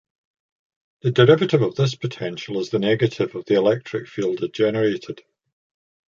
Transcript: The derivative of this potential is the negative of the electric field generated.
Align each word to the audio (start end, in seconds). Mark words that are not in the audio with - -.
The 1.03 1.11
derivative 1.11 1.61
of 1.61 1.75
this 1.75 1.93
potential 1.93 2.59
is 2.59 2.71
the 2.71 2.79
negative 2.79 3.35
of 3.35 3.45
the 3.45 3.53
electric 3.53 4.07
field 4.07 4.41
generated. 4.51 5.21